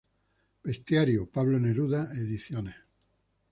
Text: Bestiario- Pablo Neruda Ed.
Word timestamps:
Bestiario- 0.63 1.27
Pablo 1.29 1.59
Neruda 1.59 2.09
Ed. 2.11 2.35